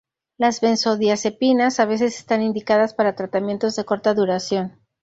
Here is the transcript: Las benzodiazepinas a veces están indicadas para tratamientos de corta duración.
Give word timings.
Las 0.39 0.61
benzodiazepinas 0.61 1.79
a 1.79 1.85
veces 1.85 2.17
están 2.17 2.41
indicadas 2.41 2.95
para 2.95 3.13
tratamientos 3.13 3.75
de 3.75 3.85
corta 3.85 4.15
duración. 4.15 4.81